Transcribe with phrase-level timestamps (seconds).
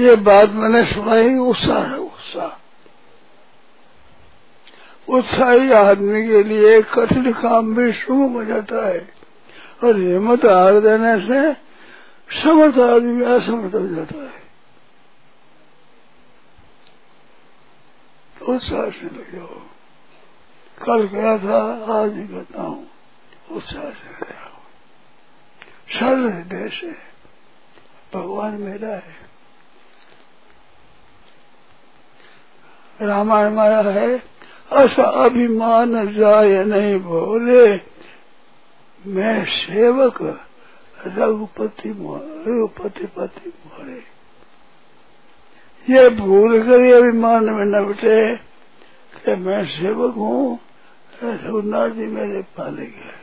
[0.00, 2.62] ये बात मैंने सुनाई, उत्साह है, उत्साह।
[5.08, 9.08] उत्साही आदमी के लिए कठिन काम भी सुगम हो जाता है।
[9.84, 11.54] और हिम्मत हार देने से
[12.42, 14.42] समर्थ आदमी असमर्थ हो जाता है।
[18.48, 19.60] उत्साह से लग जाओ
[20.84, 21.62] कल गया था,
[22.02, 22.95] आज भी कहता हूँ
[23.50, 24.34] उत्साह से
[25.88, 26.90] सरल हृदय से
[28.14, 29.14] भगवान मेरा है।
[33.00, 34.08] रामायण माया है,
[34.72, 37.64] ऐसा अभिमान जाय नहीं बोले
[39.04, 40.18] मैं सेवक
[41.06, 44.02] रघुपति रघुपति पति मोरे।
[45.88, 48.36] ये भूल कर अभिमान में न बैठे
[49.16, 50.58] कि मैं सेवक हूँ,
[51.24, 53.15] रघुनाथ जी मेरे पालेंगे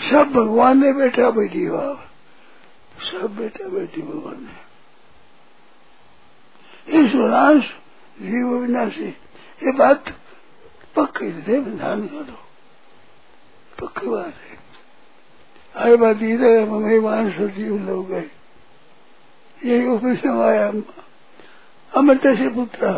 [0.00, 2.10] सब भगवान ने बेटा बेटी बाप
[3.00, 4.70] सब बेटा बेटी भगवान ने।
[6.98, 7.64] ईश्वरांश
[8.22, 10.04] जीव विनाशी, ये बात
[10.96, 12.38] पक्की हृदय में ध्यान करो
[13.78, 14.58] पक्की बात है।
[15.76, 18.30] आई बात इधर मम्मी मान सजीव लोग गए।
[19.64, 20.72] यही में आया
[21.92, 22.88] अमृत से पुत्र।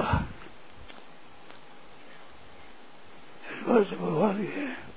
[3.97, 4.92] भगवान है।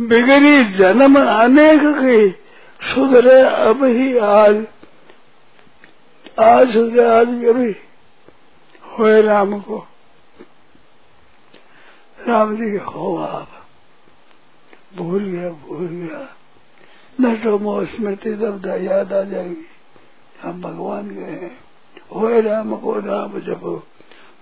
[0.00, 2.30] बिगड़ी जन्म अनेक की।
[2.94, 4.66] सुधरे अब ही आज।
[6.40, 7.76] आज सुधरे आज भी।
[8.98, 9.86] हुए राम को।
[12.28, 13.66] राम जी हो आप
[14.96, 16.36] भूल गया भूल गया।
[17.20, 19.66] नष्टो मोह स्मृति तब याद आ जाएगी,
[20.42, 21.60] हम भगवान गए हैं।
[22.14, 23.86] होए राम को, राम जपो।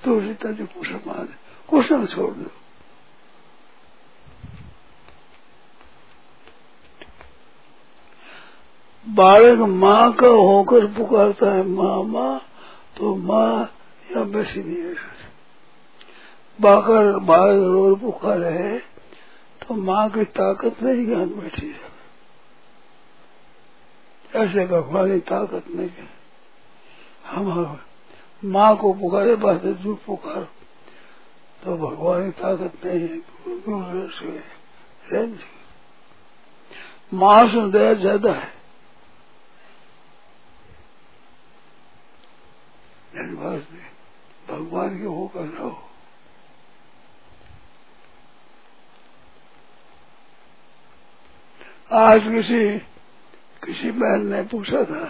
[0.05, 1.23] तो सीता जी कुसम आ
[1.69, 2.51] कुसम छोड़ दो।
[9.09, 12.39] बालक माँ का होकर पुकारता है, माँ माँ
[12.99, 13.71] तो माँ
[14.17, 14.95] या बैसी नहीं है।
[16.59, 18.79] बाकर, बालक रोल पुकार है
[19.63, 21.87] तो माँ की ताकत नहीं ज्ञान बैठी है
[24.37, 26.09] ऐसे भगवान की ताकत नहीं है।
[27.27, 27.79] हम
[28.43, 30.43] माँ को पुकारे बात है झूठ पुकार।
[31.63, 33.09] तो भगवान की ताकत नहीं
[35.13, 35.27] है
[37.15, 38.58] माँ से दया ज़्यादा है।
[43.39, 45.77] भगवान के होकर रहो।
[51.93, 52.79] आज किसी
[53.65, 55.05] किसी बहन ने पूछा था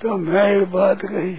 [0.00, 1.34] तो मैं एक बात कही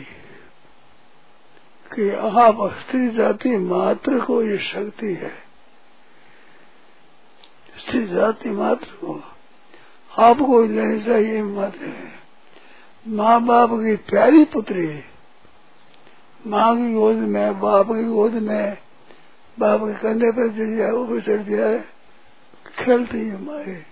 [1.92, 5.34] कि आप स्त्री जाति मात्र को ये शक्ति है।
[7.80, 9.22] स्त्री जाति मात्र को
[10.12, 12.21] आपको लेनी चाहिए मत है।
[13.08, 15.06] माँ बाप की प्यारी पुत्री। है
[16.48, 18.78] माँ की गोद में, बाप की गोद में।
[19.60, 21.84] बाप के कंधे पर चढ़ जाए ऊपर चढ़ जाए
[22.80, 23.86] खेलती है माए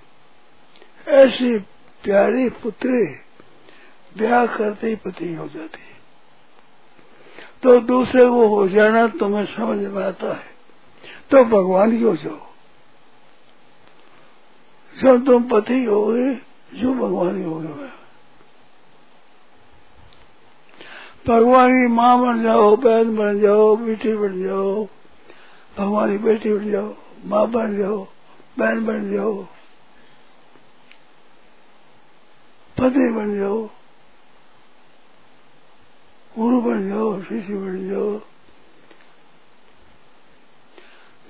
[1.08, 1.58] ऐसी
[2.04, 3.06] प्यारी पुत्री
[4.18, 6.00] ब्याह करते ही पति हो जाती है।
[7.64, 10.50] तो दूसरे को हो जाना तुम्हें समझ में आता है।
[11.32, 12.48] तो भगवान की हो जाओ।
[15.02, 16.38] जब तुम पति हो गए
[16.74, 17.99] जो भगवान ही हो गए
[21.30, 24.86] भगवान की माँ बन जाओ, बहन बन जाओ, बेटी बन जाओ,
[25.78, 26.96] भगवान की बेटी बन जाओ,
[27.26, 28.08] माँ बन जाओ,
[28.60, 29.34] बहन बन जाओ,
[32.78, 33.70] पति बन जाओ,
[36.38, 38.20] गुरु बन जाओ, शिष्य बन जाओ।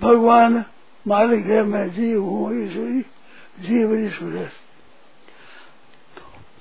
[0.01, 0.65] भगवान
[1.07, 3.01] मालिक है, मैं जीव हूँ, ईश्वरी,
[3.59, 4.49] जीव ईश्वर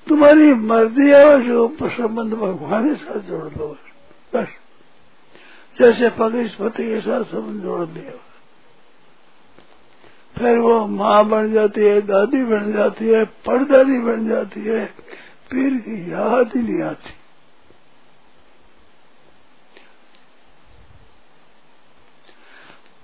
[0.08, 3.76] तुम्हारी मर्ज़ी है जो संबंध भगवान के साथ जोड़ दो।
[4.34, 4.48] बस।
[5.80, 8.24] जैसे पति के साथ संबंध जोड़ दिया।
[10.38, 14.86] फिर वो माँ बन जाती है, दादी बन जाती है, परदादी बन जाती है
[15.50, 17.10] फिर की याद ही नहीं आती।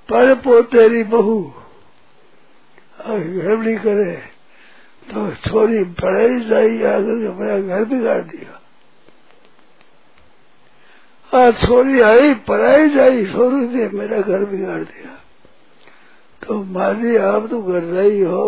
[0.09, 1.53] पर पोतेरी बहू
[3.07, 4.34] गड़बड़ी करे।
[5.11, 8.61] तो छोरी पढ़ाई जाई आगे मेरा घर बिगाड़ दिया
[11.33, 15.13] आज छोरी आई पढ़ाई जाई छोरी ने मेरा घर बिगाड़ दिया
[16.43, 18.45] तो माजी आप तो घर रही हो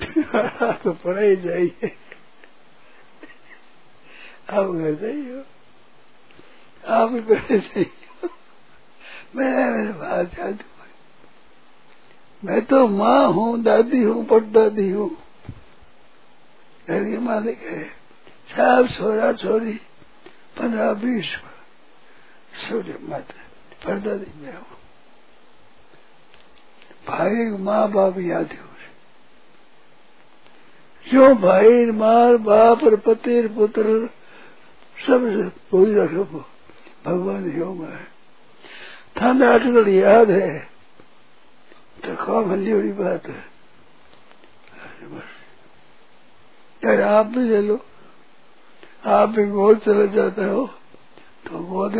[0.00, 1.92] तो पढ़ाई जाइए
[4.50, 5.42] आप घर रही हो
[6.84, 7.90] आप ही पढ़ाई जाइए
[9.36, 10.75] मैं मेरे बात जाती
[12.44, 15.10] मैं तो माँ हूँ, दादी हूँ पटदादी हूँ।
[16.88, 17.82] घर के मालिक है।
[18.56, 19.72] साहब छोरा छोरी
[20.58, 21.34] पंद्रह बीस
[22.68, 23.26] सूर्य मत,
[23.86, 24.66] परदादी में हूँ।
[27.08, 28.66] भाई माँ बाप याद हो
[31.06, 34.10] जो भाई मार बाप और पति, पुत्र,
[35.06, 36.24] सब भूल जाओ
[37.04, 38.04] भगवान योग है।
[39.20, 40.75] थाने आर्टिकल याद है।
[42.04, 43.56] तो काम हल्ली बड़ी बात है?
[46.84, 47.86] यार आप भी ले लो।
[49.06, 50.66] आप भी गोद चले जाते हो।
[51.46, 51.92] तो गोद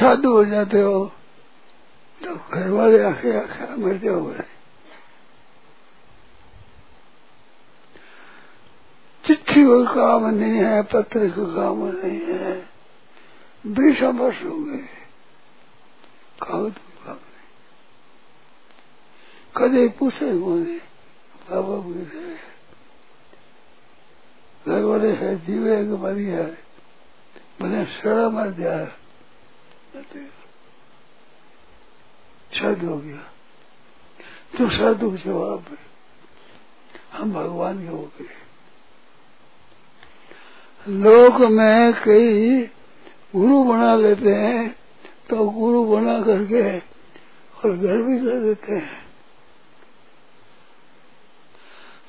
[0.00, 1.12] साधु हो जाते हो।
[2.24, 4.58] तो घर वाले आखे आखे मर जाओगे।
[9.26, 12.68] चिट्ठी कोई काम नहीं है, पत्र का काम नहीं है।
[13.66, 14.88] बीस वर्ष हो गए
[16.42, 16.87] का नहीं
[19.58, 20.76] कदे पूछे उन्होंने
[21.50, 22.04] बाबा बोले
[24.66, 25.52] घर वाले है कि
[25.96, 26.46] मरी है।
[27.62, 28.74] मैंने सड़ा मर दिया
[32.52, 33.22] शायद हो गया।
[34.58, 35.78] तो साधु जवाब है
[37.12, 38.36] हम भगवान के हो गए।
[40.86, 42.60] लोक में कई
[43.34, 44.68] गुरु बना लेते हैं
[45.30, 49.07] तो गुरु बना करके और घर भी कर देते हैं।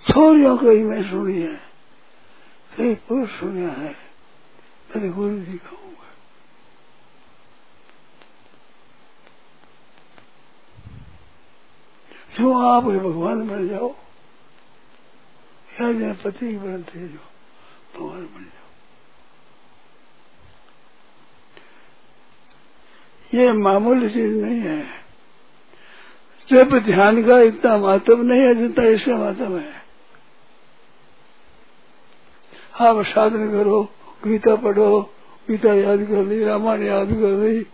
[0.09, 1.55] छोरियों कई मैं सुनी है
[2.77, 3.91] कई पुरुष सुनिया है
[4.89, 6.07] मेरे गुरु जी कहूँगा
[12.39, 13.89] जो आप भगवान बन जाओ,
[15.81, 17.19] या जो पति बनते जो
[17.95, 18.67] भगवान बन जाओ।
[23.33, 24.79] ये मामूली चीज़ नहीं है।
[26.47, 29.88] जब ध्यान का इतना महत्व नहीं है जितना इसका महत्व है।
[32.79, 33.89] आप साधन करो,
[34.27, 35.01] गीता पढ़ो,
[35.47, 37.65] गीता याद कर ली, रामायण याद कर ली,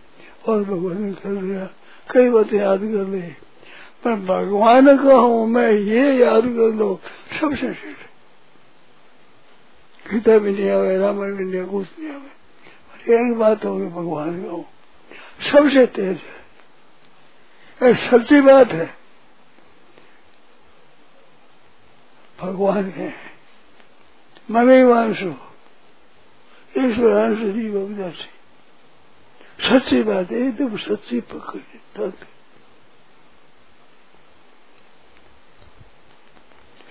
[0.48, 1.70] और भगवान ने कर लिया
[2.10, 3.20] कई बातें याद कर ली।
[4.04, 7.00] पर भगवान का हूँ मैं ये याद कर लो,
[7.40, 8.06] सबसे श्रेष्ठ।
[10.12, 12.36] गीता भी नहीं आवे, रामायण भी नहीं कुछ नहीं आवे।
[13.14, 14.64] एक बात होगी भगवान का हूँ
[15.52, 16.36] सबसे तेज है।
[17.90, 18.94] एक सच्ची बात है।
[22.40, 23.35] भगवान के
[24.48, 25.28] वांशु
[26.74, 28.30] ईश्वर अंश जीव अविनाशी
[29.60, 31.60] सच्ची बात है, एकदम सच्ची पकड़ी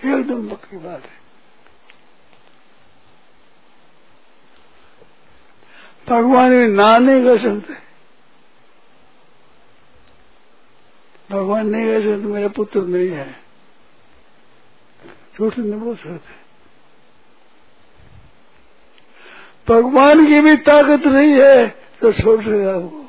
[0.04, 1.16] एकदम पक्की बात है।
[6.08, 7.74] भगवान में ना नहीं कर सकते
[11.30, 13.30] भगवान नहीं कह सकते मेरा पुत्र नहीं है।
[15.36, 16.45] झूठ नहीं बोल सकते।
[19.68, 21.68] भगवान की भी ताकत नहीं है
[22.00, 23.06] तो छोड़ सकेगा वो।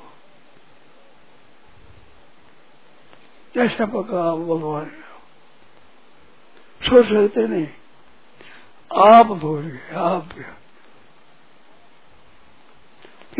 [3.58, 4.92] ऐसा पका भगवान।
[6.88, 7.68] छोड़ सकते नहीं।
[8.96, 10.30] आप भूल गए, आप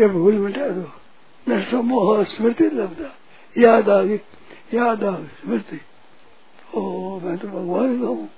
[0.00, 0.92] ये भूल मिटा दो।
[1.48, 3.14] न समोह स्मृति लगता
[3.58, 4.16] याद आ गई,
[4.74, 5.80] याद आ गई स्मृति।
[6.74, 6.80] ओ,
[7.20, 8.30] मैं तो भगवान का हूँ।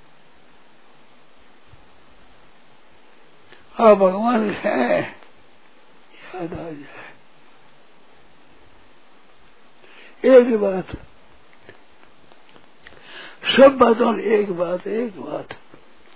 [3.81, 7.11] हाँ भगवान है। याद आ जाए।
[10.25, 10.97] एक बात।
[13.57, 15.49] सब बातों एक बात एक बात।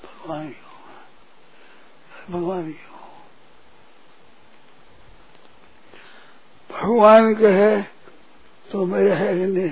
[0.02, 2.94] भगवान हो भगवान हो
[6.70, 7.82] भगवान कहे
[8.72, 9.70] तो मेरा है नहीं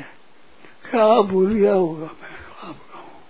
[0.90, 2.30] क्या भूल गया होगा मैं
[2.68, 3.22] आपका हूँ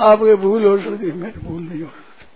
[0.00, 2.26] आपके भूल हो सकती मेरी भूल नहीं हो सकती।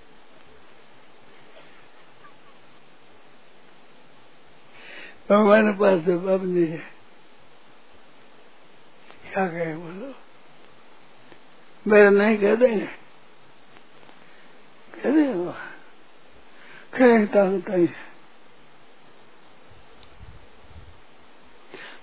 [5.31, 6.95] भगवान पास जवाब नहीं है।
[9.33, 10.15] क्या कहे बोलो?
[11.87, 12.87] मेरा नहीं कह देंगे
[14.95, 15.53] कह देंगे
[16.99, 18.15] कहेंगे ताकत है।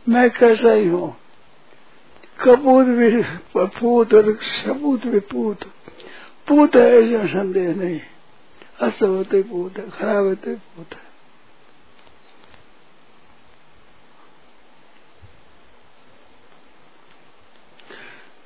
[0.10, 1.18] मैं कैसा ही हूँ?
[2.40, 3.24] कपूत भी,
[3.58, 5.64] पूत और सपूत भी पूत।
[6.48, 8.00] पूत है ऐसा संदेह नहीं।
[8.80, 11.12] अच्छा होते पूत है, खराब होते पूत है।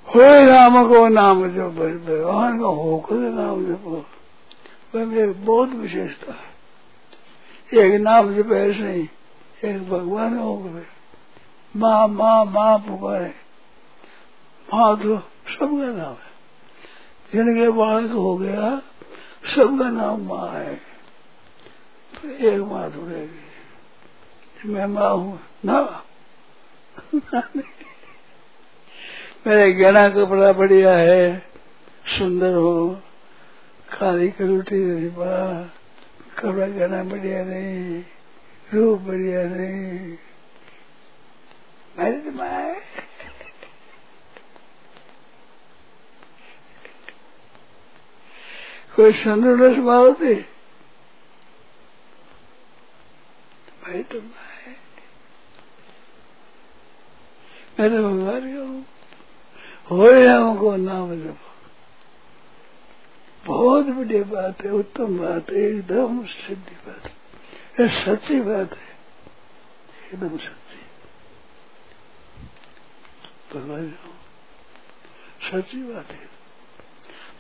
[0.08, 4.06] हो राम को नाम जो भगवान का होकर नाम जपो
[4.96, 6.56] वह बहुत विशेषता है।
[7.82, 9.08] एक नाम जब ऐसे नहीं
[9.66, 10.86] एक भगवान हो। गए
[11.76, 13.45] माँ माँ माँ पुकारे।
[14.74, 15.18] माँ तो
[15.50, 16.34] सबका नाम है।
[17.34, 18.82] जिनके बालक हो गया
[19.56, 20.76] सबका नाम माँ है।
[22.14, 26.04] तो एक माँ रहेगी मैं माँ हूँ। ना।
[29.48, 31.44] मेरे गहना कपड़ा बढ़िया है,
[32.18, 32.90] सुंदर हो
[34.00, 35.64] काली करोटी नहीं पड़ा
[36.40, 38.04] कपड़ा गहना बढ़िया नहीं,
[38.74, 40.18] रूप बढ़िया नहीं।
[41.98, 42.76] मेरी तो माँ है।
[48.96, 50.36] कोई संदर्भ माँ होती
[53.84, 54.86] भाई तो माँ है
[57.80, 58.86] मैं तो का हूँ।
[59.92, 61.52] हो हमको नाम जपो।
[63.46, 67.12] बहुत बड़ी बात है, उत्तम बात है, एकदम सिद्धि बात
[67.80, 68.98] है। सच्ची बात है।
[70.14, 70.80] एकदम सच्ची।
[73.54, 73.98] भगवान
[75.52, 76.30] सच्ची बात है।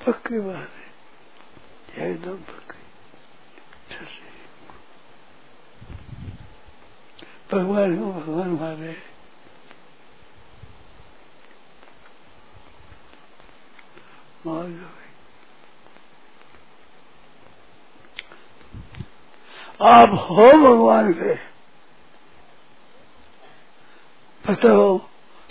[0.07, 0.69] पक्की बात
[7.51, 8.49] भगवान। हो, भगवान
[14.45, 14.83] मौज
[19.81, 21.35] आप हो भगवान के।
[24.51, 24.99] बताओ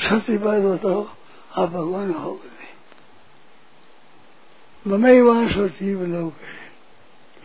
[0.01, 1.09] सच्ची बात बताओ,
[1.57, 2.53] आप भगवान हो गए।
[4.87, 6.33] ममई वास और जीव लोग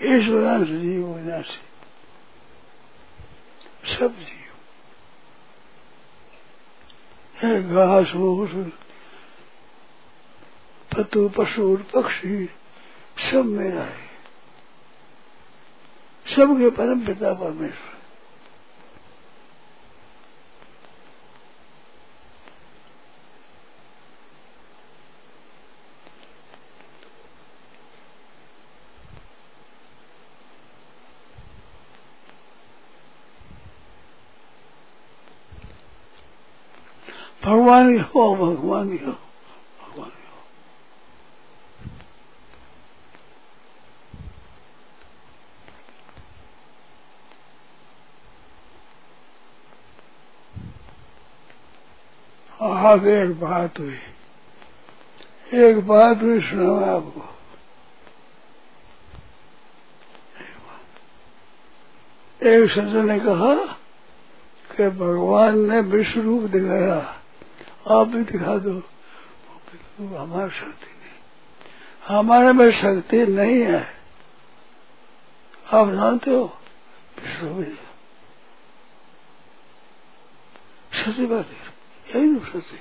[0.03, 1.61] ईश्वरांश जीव विनाशी
[3.95, 4.45] सब जीव।
[7.75, 8.51] घास फूस
[10.93, 12.45] पतु पशु, पक्षी,
[13.31, 14.09] सब मेरा है
[16.27, 17.98] सबके परम पिता परमेश्वर।
[37.79, 40.11] भगवान हो भगवान हो भगवान
[52.61, 53.99] हो आगे एक बात हुई।
[55.53, 57.25] एक बात हुई सुना आपको।
[62.47, 63.73] एक सज्जन ने कहा
[64.75, 67.18] कि भगवान ने विश्व रूप दिखाया।
[67.91, 68.83] आप भी दिखा दो।
[70.17, 71.19] हमारे शक्ति नहीं।
[72.07, 73.87] हमारे में शक्ति नहीं है।
[75.73, 76.57] आप जानते हो?
[77.23, 77.77] विश्व में
[80.93, 81.69] सच्ची बात है।
[82.15, 82.79] यही तो सच्ची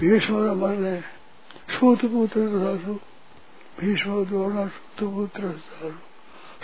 [0.00, 1.00] भीष्म मर रहे
[1.78, 2.40] सूत पुत्र
[3.80, 6.09] भीष्म द्रोण सूत पुत्र दासु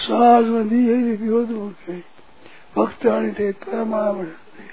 [0.00, 1.48] बंदी यही विरोध
[2.76, 4.70] भक्तानी थे परमावृत्ति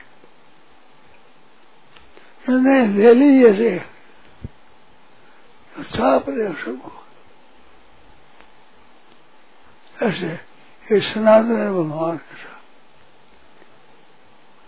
[2.49, 3.79] नहीं ले ली ऐसे
[5.83, 6.91] छाप रहे सबको।
[10.05, 10.27] ऐसे,
[10.91, 12.53] ये सनातन है, भगवान साथ।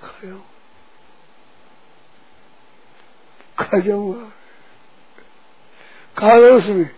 [0.03, 0.41] खाओ
[3.59, 4.31] खा जाऊँगा
[6.17, 6.89] खा लो उसमें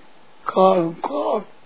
[0.47, 1.56] खा खा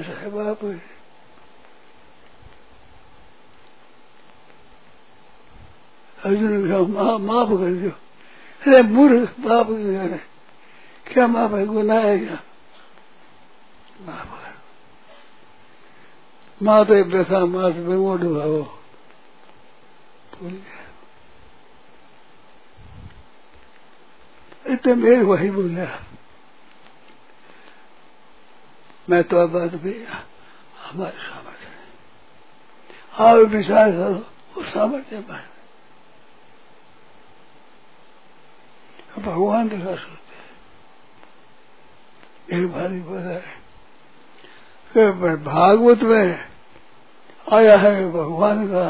[0.00, 0.64] ऐसा है बाप
[6.24, 6.52] अर्जुन
[7.20, 7.90] माफ़ कर दो।
[8.62, 9.66] अरे मूर्ख बाप
[11.06, 12.38] क्या माफ़ है, गुनाह है क्या?
[14.00, 14.40] माफ़ कर
[16.62, 18.62] माँ तो व्यथा मास में वो डुबाओ
[24.66, 25.84] इतने मेरे वही बोला।
[29.10, 31.66] मैं तो अब हमारे सामर्थ्य
[33.18, 34.20] आओ विश्वास करो,
[34.54, 35.46] वो सामर्थ्य पाए
[39.18, 40.32] भगवान दिखा सकते
[42.56, 43.58] एक भारी बोला है
[45.44, 46.26] भागवत में
[47.46, 48.84] आया है, भगवान का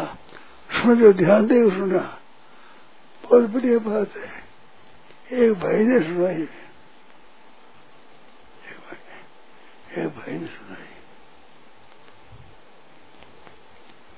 [0.70, 1.98] सुन जो ध्यान दे सुना।
[3.24, 4.28] बहुत बढ़िया बात है।
[5.38, 6.50] एक भाई ने सुनाई एक
[9.90, 10.86] भाई, एक भाई ने सुनाई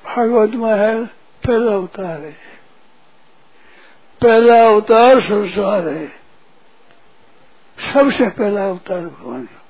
[0.04, 1.06] भागवत में है
[1.46, 2.32] पहला अवतार है।
[4.22, 6.06] पहला अवतार संसार है।
[7.94, 9.60] सबसे पहला अवतार भगवान का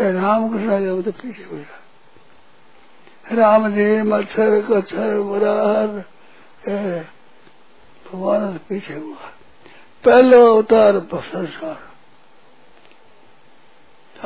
[0.00, 1.64] रामकृष्ण जब तो पीछे हुआ
[3.32, 5.86] राम ने मच्छर कच्छर बरार
[8.08, 9.16] भगवान से पीछे हुआ।
[10.04, 11.92] पहला अवतार संसार।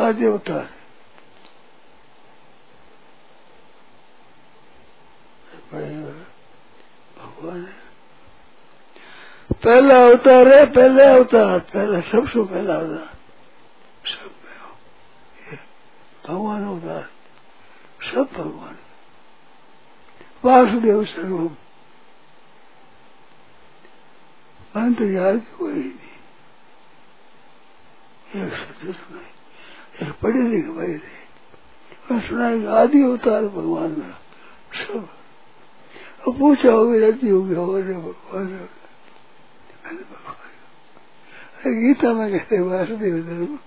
[0.02, 0.75] आदि अवतार।
[5.72, 7.86] भगवान है
[9.52, 13.16] पहला अवतार है, पहले अवतार, पहला, सबसे पहला अवतार।
[14.10, 15.58] सब में
[16.28, 17.10] भगवान अवतार,
[18.04, 18.76] सब भगवान।
[20.44, 21.48] वासुदेव सर्वम।
[24.74, 26.16] अंत याद कोई नहीं।
[28.44, 30.94] एक सत्य सुनाई एक पढ़े लिखे भाई
[32.12, 34.20] और सुनाई आदि अवतार भगवान का
[34.84, 35.08] सब
[36.26, 38.46] अब पूछा होगी राज़ी होगी होगा भगवान
[41.74, 43.58] गीता में कहते वासुदेव धर्म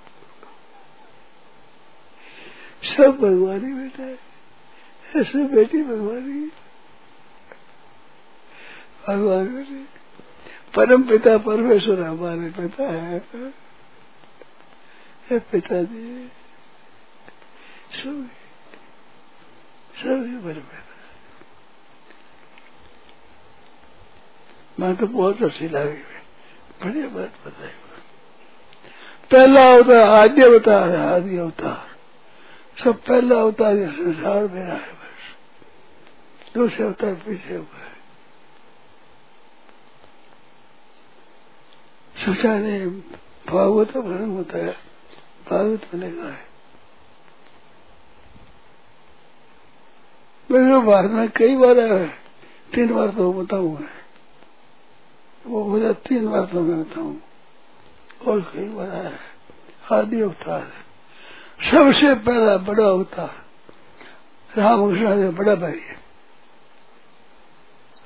[2.90, 6.42] सब भगवान ही बेटा है ऐसे बेटी भगवान ही
[9.08, 9.84] भगवान बेटे
[10.76, 13.20] परम पिता परमेश्वर हमारे पिता है
[15.30, 16.04] पिताजी
[17.94, 18.30] सब
[20.02, 20.90] सब परम पिता
[24.80, 26.04] मैं तो बहुत अच्छी लगी
[26.86, 27.68] बढ़िया बात बताई।
[29.32, 31.90] पहला अवतार आदि अवतार है, आदि अवतार।
[32.84, 37.90] सब पहला अवतार ये संसार में है बस। दूसरे अवतार पीछे हुआ है।
[42.26, 42.86] सोचा ने
[43.52, 44.72] भागवत भरण होता है
[45.52, 46.50] भागवत कहा है।
[50.52, 52.18] मेरे भारत में कई बार आया है।
[52.74, 53.99] तीन बार तो बताऊँगा।
[55.48, 57.20] वो हो जाए तीन बार तो मैं बताऊँ
[58.28, 59.20] और कई बार आया है।
[59.92, 63.32] आदि अवतार है। सबसे पहला बड़ा अवतार
[64.50, 65.98] रामकृष्ण से बड़ा भाई है।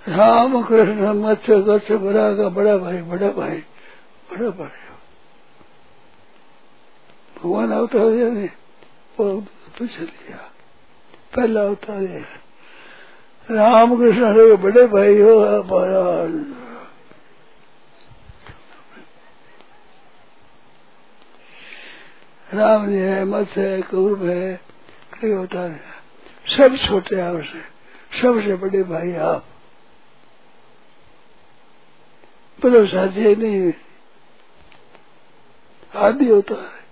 [0.08, 3.58] राम कृष्ण मत्स्य गच्छ बड़ा का बड़ा भाई बड़ा भाई
[4.32, 4.82] बड़ा भाई
[7.38, 8.50] भगवान अवतार ने
[9.18, 10.38] पूछ लिया।
[11.36, 12.22] पहला अवतार है।
[13.50, 15.34] राम कृष्ण से बड़े भाई हो
[22.54, 24.62] राम जी है मत्स्य है, कौरव है,
[25.22, 26.04] कई अवतार है।
[26.58, 27.60] सब छोटे आपसे
[28.22, 29.46] सबसे बड़े भाई आप।
[32.62, 33.74] बोलो साझे नहीं।
[35.96, 36.84] आदि होता है।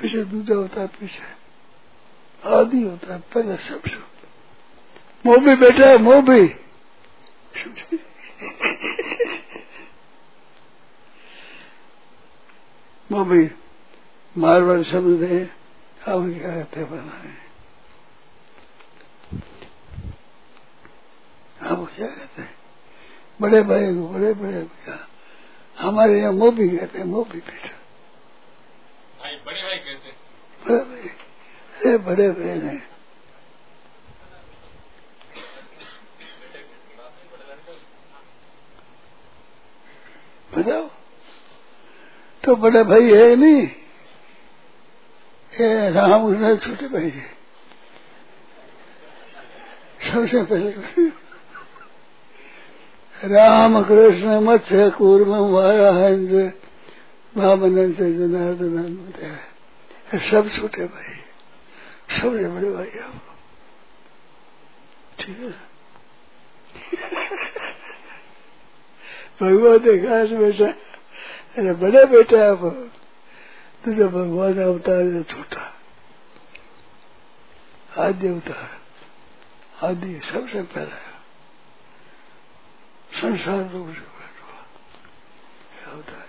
[0.00, 1.36] पीछे दूसरा होता है, पीछे।
[2.48, 4.16] आदि होता है, पहले सबसे
[5.38, 6.56] भी बेटा है मोबी
[13.12, 13.65] मोबी
[14.36, 15.38] मारवाड़ शब्द है
[16.06, 17.34] हम क्या कहते पता है
[21.70, 22.54] अब क्या कहते हैं?
[23.40, 24.98] बड़े भाई को बड़े बड़े क्या?
[25.76, 27.70] हमारे यहाँ मोबी कहते हैं मोबी बेटा।
[29.22, 30.16] भाई बड़े भाई कहते हैं।
[30.66, 31.08] बड़े भाई
[31.78, 32.76] अरे बड़े बहन है
[40.52, 40.86] बताओ।
[42.42, 43.66] तो बड़े भाई है नहीं।
[45.60, 47.26] ये राम कृष्ण छोटे भाई है।
[50.06, 50.70] सबसे पहले
[53.34, 56.32] राम कृष्ण मत्स्य कूर्म माया हंस
[57.36, 59.12] वामन से जनार्दन
[60.30, 61.14] सब छोटे भाई
[62.20, 63.22] सबसे बड़े भाई आप
[65.20, 65.50] ठीक है?
[69.40, 70.68] भगवान ने कहा बेटा
[71.56, 72.62] अरे बड़ा बेटा आप
[73.86, 75.60] तुझे भगवान अवतार है छोटा,
[77.98, 78.70] आदि अवतार,
[79.82, 80.96] आदि सबसे पहला
[83.12, 84.04] संसार रूप से
[85.90, 86.24] अवतार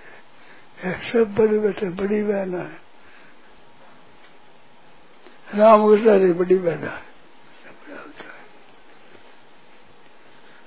[0.80, 2.80] है। सब बड़े बेटे, बड़ी बहन है।
[5.56, 7.06] रामकृष्ण ने बड़ी बहन है।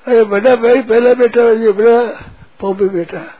[0.07, 1.97] अरे बड़ा भाई, पहला बेटा ये बड़ा
[2.61, 3.40] पौपी बेटा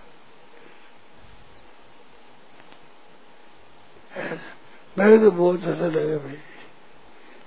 [5.01, 6.39] मेरे तो बहुत अच्छा लगा भाई।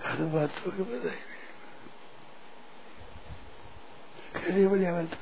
[0.04, 1.20] हर बात तो के बताई
[4.36, 5.22] कैसी बढ़िया बात बताई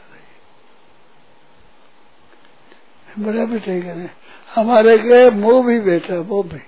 [3.20, 4.08] बड़ा बेटा ही
[4.56, 6.60] हमारे के मुँह भी बेटा वो भी।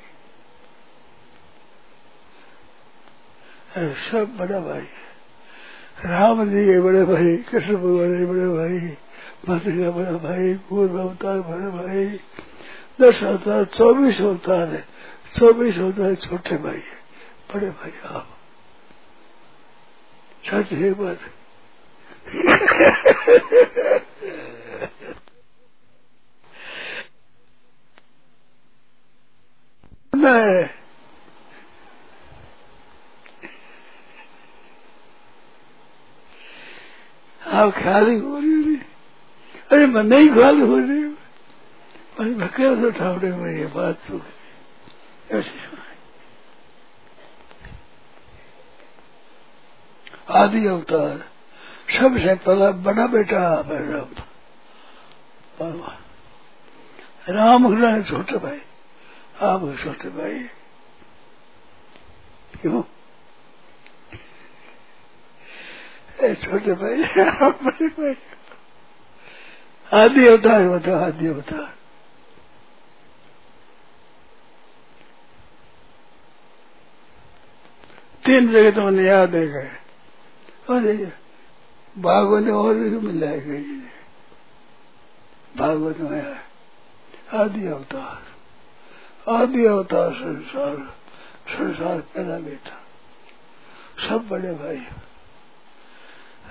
[4.01, 4.87] सब बड़ा भाई
[6.05, 8.79] राम जी के बड़े भाई, कृष्ण भगवान के बड़े भाई,
[9.49, 12.05] मत का बड़ा भाई पूर्व अवतार बड़े भाई।
[13.01, 14.83] दस अवतार, चौबीस अवतार है।
[15.39, 16.97] चौबीस अवतार छोटे भाई है,
[17.53, 18.37] बड़े भाई आप
[20.45, 21.19] सच है बात
[30.13, 30.65] नहीं
[37.41, 38.77] आप खाली हो रही नहीं
[39.71, 41.03] अरे मैं नहीं खाली हो रही
[42.35, 44.19] मैं कैसे ठावड़े में ये बात तो
[50.29, 51.17] आदि अवतार,
[51.91, 54.09] सबसे पहला बड़ा बेटा है राम
[55.59, 55.97] भगवान।
[57.33, 58.61] राम है छोटे भाई,
[59.41, 60.39] आप छोटे भाई।
[62.61, 62.83] क्यों?
[66.35, 67.03] छोटे भाई
[67.89, 68.15] भाई।
[69.93, 71.82] आदि अवतार बताओ आदि अवतार।
[78.25, 79.65] तीन जगह तो मैंने याद है
[80.69, 80.81] और
[81.95, 83.57] भागवत और भी मिल जाएगा
[85.57, 88.21] भागवत में आदि अवतार।
[89.31, 90.77] आदि अवतार संसार
[91.49, 92.79] संसार पैदा बेटा
[94.07, 94.81] सब बड़े भाई।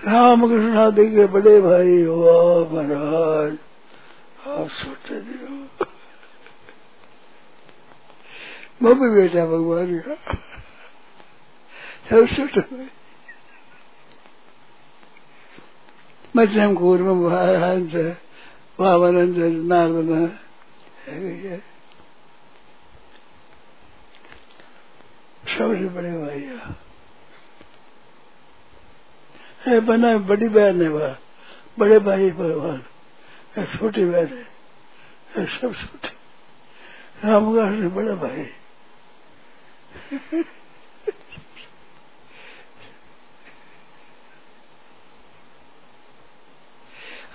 [0.05, 2.15] राम कृष्ण आदि के बड़े भाई हो
[2.73, 3.53] महाराज।
[4.49, 5.87] आप सोचे नहीं हो।
[8.83, 10.15] वो भी बेटा भगवान का।
[12.13, 12.87] छोटे भाई
[16.37, 18.17] मध्यम कूर्म हंस
[18.81, 20.39] वामनंद नारदन
[25.49, 26.59] सबसे बड़े भाई है।
[29.81, 31.17] बना, बड़ी बहन है वह।
[31.79, 32.85] बड़े भाई भगवान।
[33.79, 34.49] छोटी बहन है।
[35.47, 36.09] सब छोटे।
[37.71, 38.51] ने बड़ा भाई।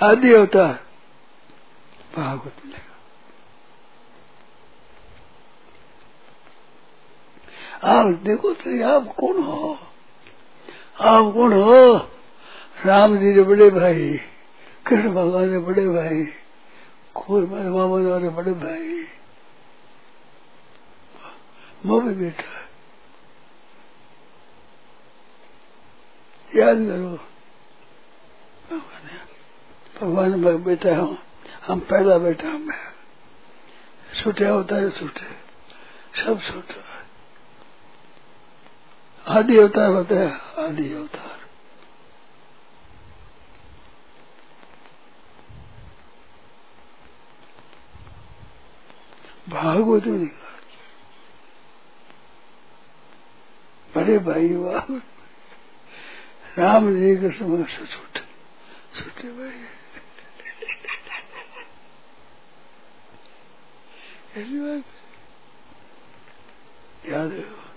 [0.04, 0.66] आदि होता
[2.16, 2.96] भागवत मिलेगा
[7.92, 9.74] आप देखो तो आप कौन हो?
[11.02, 11.98] आप कौन हो?
[12.86, 14.10] राम जी के बड़े भाई,
[14.88, 16.26] कृष्ण भगवान के बड़े भाई
[17.16, 19.06] खोर मामा वाले बड़े भाई।
[21.86, 22.54] वो भी बेटा
[26.56, 27.18] याद करो।
[29.98, 31.18] भगवान बेटा हूँ,
[31.68, 32.60] हम पहला बेटा है
[34.14, 35.26] छूटे होता है छूटे
[36.18, 36.84] सब छूटा
[39.26, 40.30] आदि अवतार होता है,
[40.60, 41.36] आदि अवतार।
[49.50, 50.28] भागवत में
[53.90, 54.92] बड़े भाई वाह।
[56.58, 58.22] राम जी के समय से छूटे
[58.96, 59.77] छूटे भाई।
[64.38, 64.84] ऐसी बात
[67.10, 67.67] याद है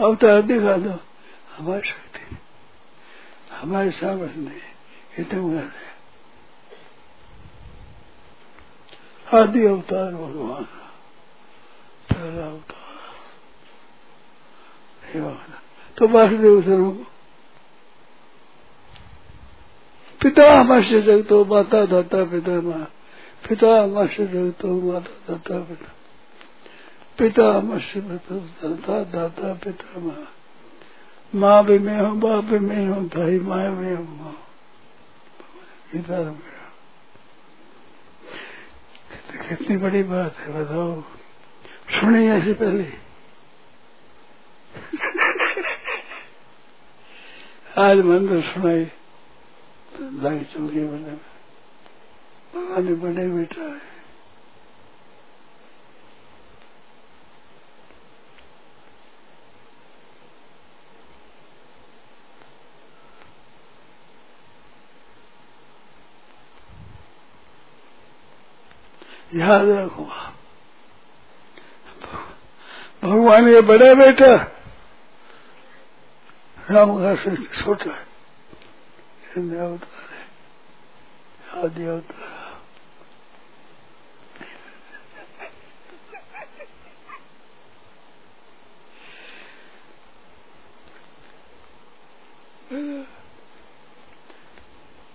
[0.00, 0.90] अवतार दिखा दो।
[1.56, 2.36] हमारी शक्ति।
[3.52, 5.86] हमारे सामर्थ्य नहीं तुम कर रहे
[9.38, 10.64] आदि अवतार भगवान।
[12.10, 12.86] पहला अवतार।
[15.04, 15.20] हे
[15.96, 17.06] तो वासुदेव स्वरूप
[20.22, 22.92] पिता मत्स्य जगतो माता दाता पिता माँ।
[23.48, 25.92] पिता मत्स्य जगतो माता दाता पिता।
[27.18, 30.32] पिता मत्स्य दाता दाता पिता माँ।
[31.34, 34.46] माँ भी मैं हूँ, बाप भी मैं हूँ, भाई माँ भी हूँ, माँ।
[35.92, 36.22] गीता
[39.48, 41.00] कितनी बड़ी बात है, बताओ।
[42.00, 42.86] सुनी ऐसे पहले।
[47.78, 48.90] आज मंदिर सुनाई।
[50.00, 51.16] लाइट चल गई बने।
[52.76, 53.96] भगवान बड़े बेटा है।
[69.34, 70.04] याद रखो
[73.02, 74.34] भगवान ये बड़ा बेटा।
[76.70, 77.14] राम का
[77.62, 78.05] छोटा है।
[79.36, 82.34] अवतार है आदि अवतार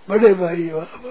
[0.08, 1.10] बड़े भाई बाबा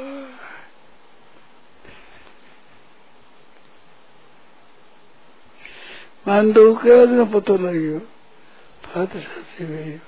[6.28, 8.00] मान दो दिन पता लगे
[8.86, 10.00] फात साथी गई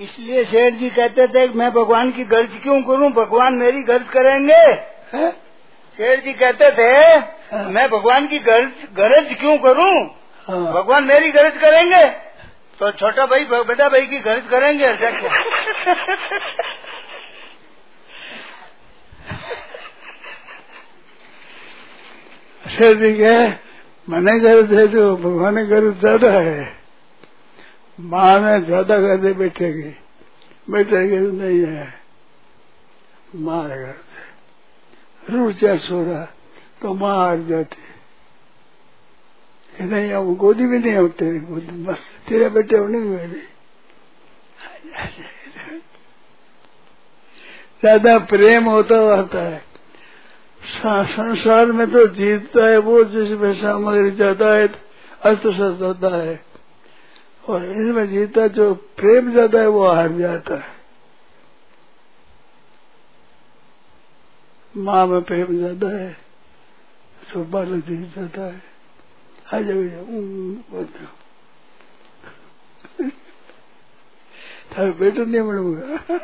[0.00, 3.10] इसलिए सेठ जी कहते थे कि मैं भगवान की गर्ज क्यों करूँ?
[3.12, 4.62] भगवान मेरी गर्ज करेंगे।
[5.12, 5.30] है?
[5.98, 9.92] सेठ जी कहते थे मैं भगवान की गर्ज गरज क्यों करूँ?
[10.48, 12.04] हाँ। भगवान मेरी गरज करेंगे।
[12.80, 15.10] तो छोटा भाई बड़ा भाई की गरज करेंगे क्या?
[22.70, 23.48] शरीर क्या है
[24.08, 26.79] मने गर्द है जो भगवान की गर्द ज़्यादा है।
[28.00, 29.94] माँ में ज़्यादा गर्दे बैठेगी।
[30.68, 31.86] बेटे गर्द नहीं है।
[33.36, 36.22] माँ गर्द है रूचा सोरा
[36.82, 37.88] तो माँ हार जाती।
[39.84, 41.30] नहीं, अब गोदी भी नहीं होते।
[41.84, 43.42] बस तेरे बेटे होने मेरे
[47.82, 49.62] ज़्यादा प्रेम होता रहता है।
[50.62, 54.66] संसार में तो जीतता है वो जिसमें सामग्री ज़्यादा है
[55.24, 56.49] अस्त्र ज़्यादा है।
[57.48, 60.78] और इसमें जीता जो प्रेम ज़्यादा है, वो हार जाता है।
[64.74, 66.10] माँ में प्रेम ज़्यादा है
[67.32, 68.62] तो बालक जीत जाता है।
[69.54, 69.82] आ जाओ
[74.70, 75.86] तारे बेटो नहीं बनूँगा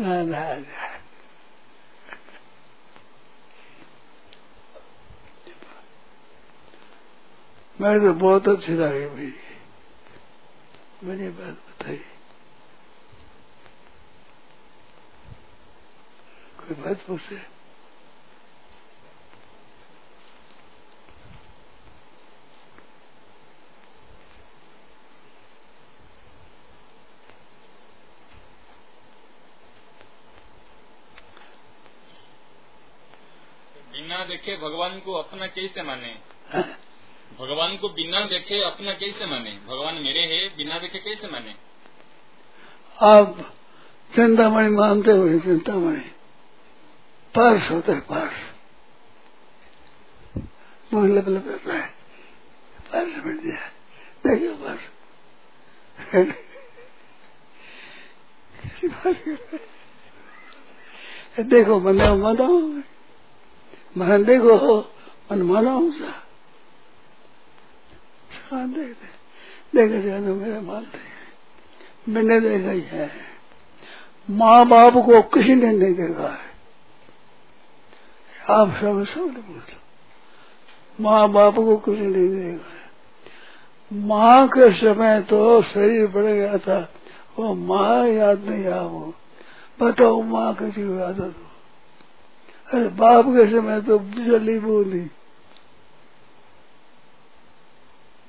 [0.00, 0.86] ना ना ना
[7.80, 9.32] मैं तो बहुत अच्छी लगी भाई
[11.04, 11.96] मैंने बात बताई।
[16.60, 17.36] कोई बात पूछे?
[33.92, 36.14] बिना देखे भगवान को अपना कैसे माने?
[37.40, 39.50] भगवान को बिना देखे अपना कैसे माने?
[39.66, 41.54] भगवान मेरे है, बिना देखे कैसे माने?
[43.02, 43.54] आप
[44.14, 46.00] चिंतामणि मानते हुए चिंतामणि।
[47.34, 48.32] पास होता है, पास।
[50.94, 51.96] मुँह लब लब कर रहा है।
[53.14, 53.72] समझ दिया
[54.26, 54.56] देखिए
[61.42, 62.48] देखो मन माना
[63.98, 64.80] मन देखो,
[65.32, 66.25] मन माना सा
[68.50, 69.16] हाँ। देखते
[69.74, 71.16] देखे जानो मेरा मानते
[72.12, 73.10] मैंने देखा ही है।
[74.30, 76.46] माँ बाप को किसी ने नहीं देखा है।
[78.50, 79.62] आप सब सब
[81.00, 82.86] माँ बाप को किसी नहीं देखा है।
[83.92, 86.92] माँ के समय तो शरीर बढ़ गया था।
[87.38, 89.14] वो माँ याद नहीं आ वो
[89.82, 91.32] बताओ माँ किसी याद हो
[92.66, 95.10] अरे बाप के समय तो जली बोली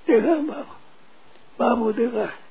[0.08, 0.80] देखा बाप
[1.60, 2.48] बाप को देखा है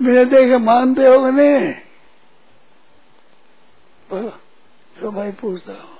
[0.00, 1.72] ने देखा देखे मानते हो नहीं?
[4.10, 4.30] बोलो
[5.00, 5.98] तो भाई पूछता हूँ।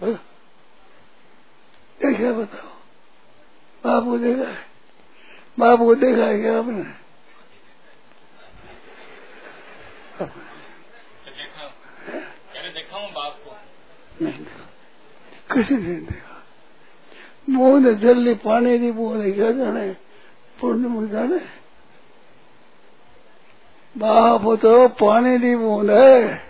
[0.00, 0.18] बोलो
[2.16, 2.68] क्या बताओ।
[3.84, 4.66] बाप को देखा है।
[5.58, 6.82] बाप को देखा है क्या आपने
[11.30, 11.64] देखा
[12.54, 13.50] मैंने देखा हूँ बाप को
[14.22, 16.30] नहीं देगा किसी नहीं देगा
[17.58, 19.90] बूंद जल्दी पानी दी बूंद क्या जाने?
[20.60, 21.38] पूर्ण में जाने?
[23.98, 26.49] बाप तो पानी की बूंद है